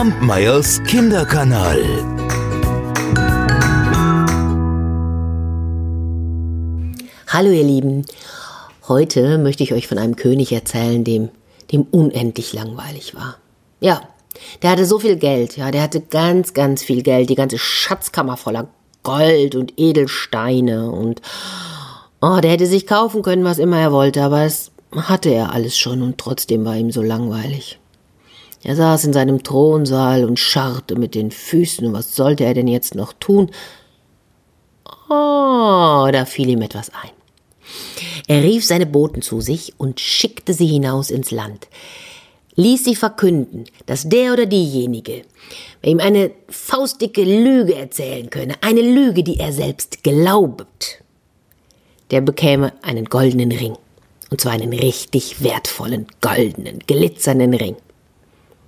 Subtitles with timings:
[0.00, 1.78] Kampmeyers Kinderkanal.
[7.28, 8.06] Hallo ihr Lieben,
[8.88, 11.28] heute möchte ich euch von einem König erzählen, dem,
[11.70, 13.36] dem unendlich langweilig war.
[13.80, 14.00] Ja,
[14.62, 18.38] der hatte so viel Geld, ja, der hatte ganz, ganz viel Geld, die ganze Schatzkammer
[18.38, 18.68] voller
[19.02, 21.20] Gold und Edelsteine und
[22.22, 25.76] oh, der hätte sich kaufen können, was immer er wollte, aber es hatte er alles
[25.76, 27.78] schon und trotzdem war ihm so langweilig.
[28.62, 32.94] Er saß in seinem Thronsaal und scharrte mit den Füßen, was sollte er denn jetzt
[32.94, 33.50] noch tun?
[35.08, 37.10] Oh, da fiel ihm etwas ein.
[38.28, 41.68] Er rief seine Boten zu sich und schickte sie hinaus ins Land,
[42.54, 45.22] ließ sie verkünden, dass der oder diejenige,
[45.80, 51.02] wer ihm eine faustdicke Lüge erzählen könne, eine Lüge, die er selbst glaubt,
[52.10, 53.76] der bekäme einen goldenen Ring.
[54.30, 57.76] Und zwar einen richtig wertvollen, goldenen, glitzernden Ring.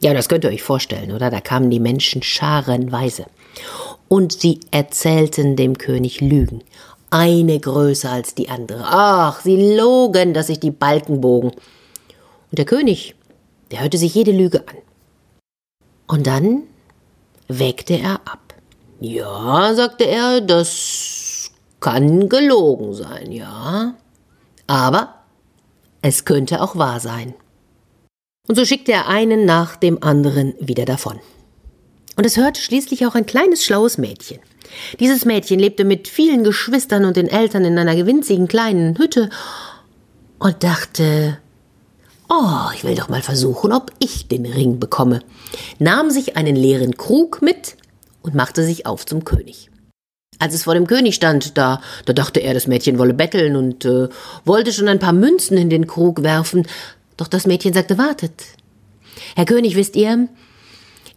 [0.00, 1.30] Ja, das könnt ihr euch vorstellen, oder?
[1.30, 3.26] Da kamen die Menschen scharenweise.
[4.06, 6.62] Und sie erzählten dem König Lügen.
[7.10, 8.84] Eine größer als die andere.
[8.84, 11.50] Ach, sie logen, dass sich die Balken bogen.
[11.50, 13.16] Und der König,
[13.70, 14.76] der hörte sich jede Lüge an.
[16.06, 16.62] Und dann
[17.48, 18.54] wägte er ab.
[19.00, 21.50] Ja, sagte er, das
[21.80, 23.94] kann gelogen sein, ja.
[24.66, 25.14] Aber
[26.02, 27.34] es könnte auch wahr sein.
[28.48, 31.20] Und so schickte er einen nach dem anderen wieder davon.
[32.16, 34.40] Und es hörte schließlich auch ein kleines schlaues Mädchen.
[34.98, 39.30] Dieses Mädchen lebte mit vielen Geschwistern und den Eltern in einer winzigen kleinen Hütte
[40.38, 41.38] und dachte,
[42.28, 45.20] oh, ich will doch mal versuchen, ob ich den Ring bekomme,
[45.78, 47.76] nahm sich einen leeren Krug mit
[48.22, 49.70] und machte sich auf zum König.
[50.40, 53.84] Als es vor dem König stand, da, da dachte er, das Mädchen wolle betteln und
[53.84, 54.08] äh,
[54.44, 56.66] wollte schon ein paar Münzen in den Krug werfen,
[57.18, 58.44] doch das Mädchen sagte, wartet.
[59.36, 60.28] Herr König, wisst ihr,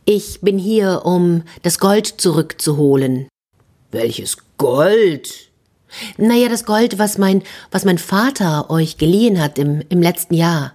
[0.04, 3.28] ich bin hier, um das Gold zurückzuholen.
[3.92, 5.50] Welches Gold?
[6.18, 10.74] Naja, das Gold, was mein, was mein Vater euch geliehen hat im, im letzten Jahr.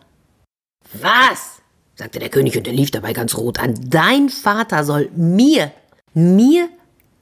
[0.93, 1.57] Was?
[1.95, 3.75] sagte der König und er lief dabei ganz rot an.
[3.89, 5.73] Dein Vater soll mir,
[6.13, 6.69] mir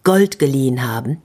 [0.03, 1.23] Gold geliehen haben?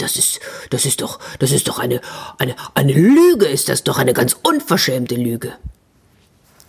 [0.00, 0.40] Das ist,
[0.70, 2.00] das ist doch, das ist doch eine,
[2.38, 5.52] eine, eine Lüge, ist das doch eine ganz unverschämte Lüge.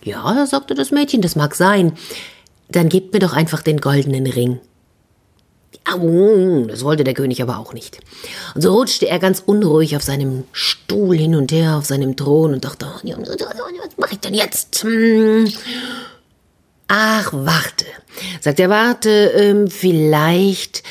[0.04, 1.96] Ja, sagte das Mädchen, das mag sein.
[2.68, 4.60] Dann gebt mir doch einfach den goldenen Ring.
[5.90, 7.98] Au, das wollte der König aber auch nicht.
[8.54, 12.54] Und so rutschte er ganz unruhig auf seinem Stuhl hin und her, auf seinem Thron
[12.54, 14.82] und dachte, was mache ich denn jetzt?
[14.82, 15.50] Hm.
[16.88, 17.86] Ach, warte,
[18.40, 20.82] sagt er, warte, ähm, vielleicht,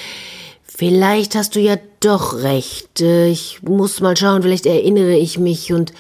[0.63, 3.01] vielleicht hast du ja doch recht.
[3.01, 5.93] Äh, ich muss mal schauen, vielleicht erinnere ich mich und.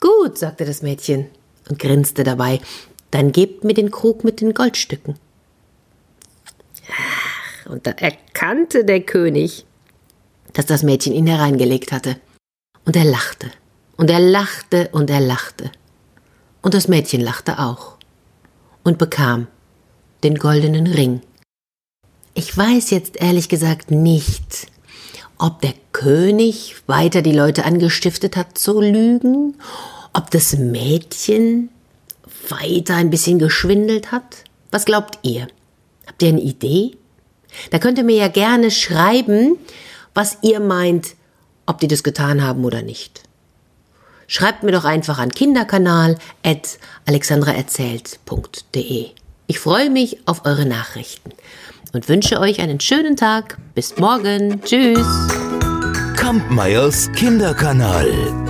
[0.00, 1.26] Gut, sagte das Mädchen
[1.68, 2.60] und grinste dabei.
[3.10, 5.16] Dann gebt mir den Krug mit den Goldstücken.
[6.90, 9.66] Ach, und da erkannte der König,
[10.54, 12.16] dass das Mädchen ihn hereingelegt hatte.
[12.84, 13.50] Und er lachte.
[13.96, 15.70] Und er lachte und er lachte.
[16.62, 17.96] Und das Mädchen lachte auch.
[18.82, 19.46] Und bekam
[20.22, 21.20] den goldenen Ring.
[22.34, 24.68] Ich weiß jetzt ehrlich gesagt nicht,
[25.40, 29.56] ob der König weiter die Leute angestiftet hat zu lügen,
[30.12, 31.70] ob das Mädchen
[32.48, 34.44] weiter ein bisschen geschwindelt hat.
[34.70, 35.48] Was glaubt ihr?
[36.06, 36.92] Habt ihr eine Idee?
[37.70, 39.56] Da könnt ihr mir ja gerne schreiben,
[40.14, 41.16] was ihr meint,
[41.66, 43.22] ob die das getan haben oder nicht.
[44.26, 49.06] Schreibt mir doch einfach an kinderkanal at alexandraerzählt.de.
[49.46, 51.29] Ich freue mich auf eure Nachrichten
[51.92, 53.58] und wünsche euch einen schönen Tag.
[53.74, 54.60] Bis morgen.
[54.62, 55.06] Tschüss.
[56.16, 58.49] Kampmeyers Kinderkanal.